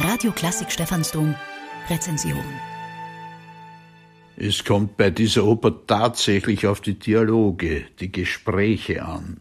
[0.00, 1.34] Radio Klassik Stephansdom
[1.90, 2.44] Rezension.
[4.36, 9.38] Es kommt bei dieser Oper tatsächlich auf die Dialoge, die Gespräche an.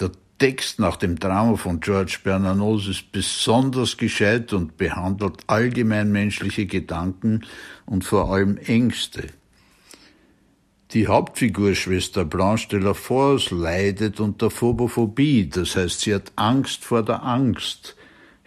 [0.00, 6.64] Der Text nach dem Drama von George Bernanos ist besonders gescheit und behandelt allgemein menschliche
[6.64, 7.44] Gedanken
[7.84, 9.26] und vor allem Ängste.
[10.92, 16.82] Die Hauptfigur Schwester Blanche de la Force leidet unter Phobophobie, das heißt, sie hat Angst
[16.82, 17.94] vor der Angst,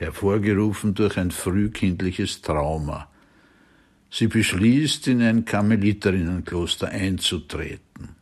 [0.04, 3.10] hervorgerufen durch ein frühkindliches Trauma.
[4.10, 8.16] Sie beschließt, in ein Karmeliterinnenkloster einzutreten.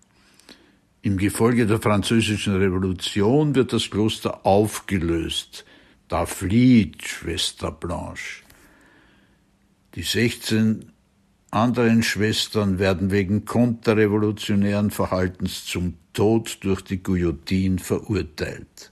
[1.01, 5.65] Im Gefolge der französischen Revolution wird das Kloster aufgelöst.
[6.07, 8.43] Da flieht Schwester Blanche.
[9.95, 10.91] Die 16
[11.49, 18.90] anderen Schwestern werden wegen konterrevolutionären Verhaltens zum Tod durch die Guillotine verurteilt.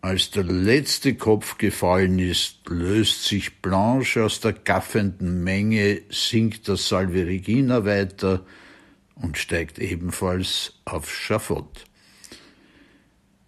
[0.00, 6.88] Als der letzte Kopf gefallen ist, löst sich Blanche aus der gaffenden Menge, singt das
[6.88, 8.46] Salve Regina weiter
[9.16, 11.84] und steigt ebenfalls aufs Schafott.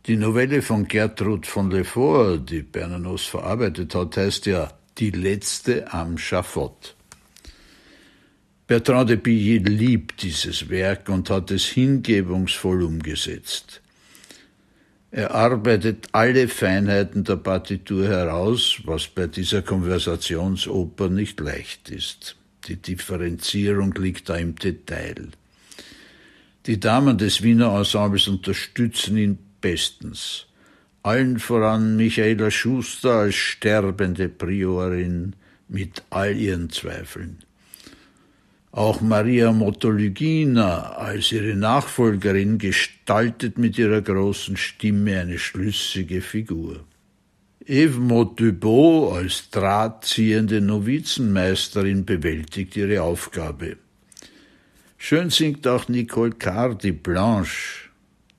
[0.06, 6.18] Die Novelle von Gertrud von Lefort, die Bernanos verarbeitet hat, heißt ja Die letzte am
[6.18, 6.96] Schafott.
[8.66, 13.82] Bertrand de Billy liebt dieses Werk und hat es hingebungsvoll umgesetzt.
[15.12, 22.36] Er arbeitet alle Feinheiten der Partitur heraus, was bei dieser Konversationsoper nicht leicht ist.
[22.69, 25.28] Die Differenzierung liegt da im Detail.
[26.66, 30.47] Die Damen des Wiener Ensembles unterstützen ihn bestens.
[31.03, 35.34] Allen voran Michaela Schuster als sterbende Priorin
[35.66, 37.38] mit all ihren Zweifeln.
[38.72, 46.84] Auch Maria Mottolygina als ihre Nachfolgerin gestaltet mit ihrer großen Stimme eine schlüssige Figur.
[47.66, 53.76] Eve Mottubot als drahtziehende Novizenmeisterin bewältigt ihre Aufgabe.
[54.98, 57.88] Schön singt auch Nicole Cardi Blanche,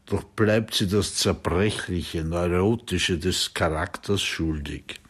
[0.05, 5.01] doch bleibt sie das Zerbrechliche, Neurotische des Charakters schuldig.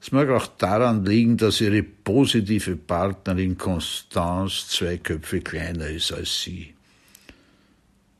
[0.00, 6.42] Es mag auch daran liegen, dass ihre positive Partnerin Constance zwei Köpfe kleiner ist als
[6.42, 6.74] sie.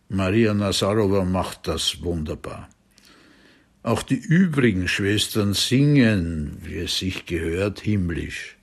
[0.09, 2.69] Maria Nazarova macht das wunderbar.
[3.83, 8.56] Auch die übrigen Schwestern singen, wie es sich gehört, himmlisch.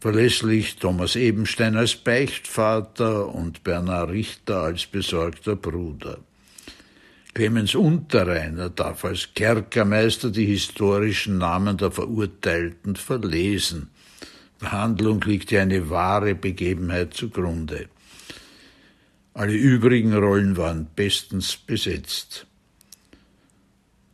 [0.00, 6.18] Verlässlich Thomas Ebenstein als Beichtvater und Bernhard Richter als besorgter Bruder.
[7.34, 13.90] Clemens Unterreiner darf als Kerkermeister die historischen Namen der Verurteilten verlesen.
[14.60, 17.88] Der Handlung liegt ja eine wahre Begebenheit zugrunde.
[19.34, 22.46] Alle übrigen Rollen waren bestens besetzt.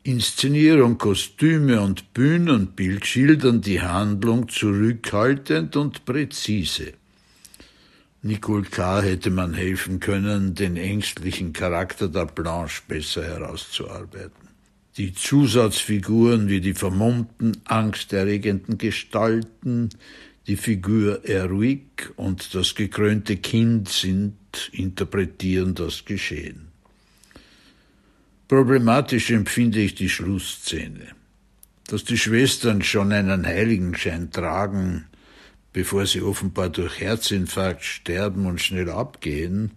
[0.02, 6.94] Inszenierung, Kostüme und Bühnenbild schildern die Handlung zurückhaltend und präzise.
[8.22, 9.00] Nicole K.
[9.00, 14.50] hätte man helfen können, den ängstlichen Charakter der Blanche besser herauszuarbeiten.
[14.98, 19.88] Die Zusatzfiguren wie die vermummten, angsterregenden Gestalten,
[20.46, 24.36] die Figur Erwick und das gekrönte Kind sind,
[24.72, 26.68] interpretieren das Geschehen.
[28.48, 31.14] Problematisch empfinde ich die Schlussszene.
[31.86, 35.06] Dass die Schwestern schon einen Heiligenschein tragen,
[35.72, 39.72] bevor sie offenbar durch Herzinfarkt sterben und schnell abgehen,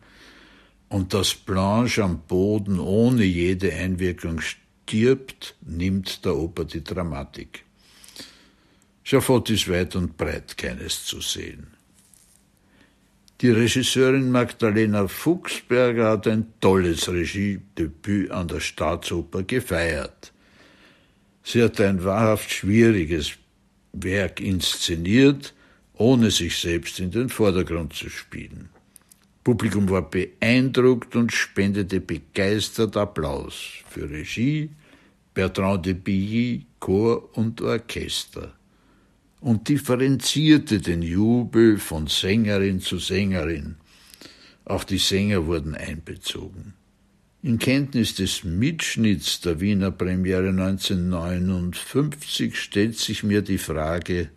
[0.90, 7.66] und dass Blanche am Boden ohne jede Einwirkung stirbt, nimmt der Oper die Dramatik.
[9.04, 11.68] Schafott ist weit und breit keines zu sehen.
[13.42, 20.32] Die Regisseurin Magdalena Fuchsberger hat ein tolles Regiedebüt an der Staatsoper gefeiert.
[21.44, 23.34] Sie hat ein wahrhaft schwieriges
[23.92, 25.54] Werk inszeniert,
[25.96, 28.70] ohne sich selbst in den Vordergrund zu spielen.
[29.44, 33.56] Publikum war beeindruckt und spendete begeistert Applaus
[33.90, 34.70] für Regie,
[35.34, 38.54] Bertrand de Billy, Chor und Orchester
[39.42, 43.76] und differenzierte den Jubel von Sängerin zu Sängerin.
[44.64, 46.74] Auch die Sänger wurden einbezogen.
[47.42, 54.30] In Kenntnis des Mitschnitts der Wiener Premiere 1959 stellt sich mir die Frage,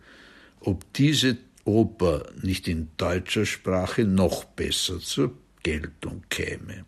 [0.59, 1.37] ob diese
[1.67, 5.33] Oper nicht in deutscher Sprache noch besser zur
[5.63, 6.85] Geltung käme.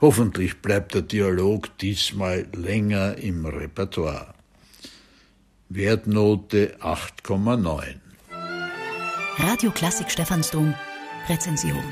[0.00, 4.34] Hoffentlich bleibt der Dialog diesmal länger im Repertoire.
[5.68, 7.96] Wertnote 8,9.
[9.38, 10.74] Radio Klassik Stephansdom
[11.28, 11.84] Rezension